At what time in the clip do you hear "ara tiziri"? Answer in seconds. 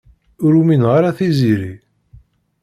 0.97-1.73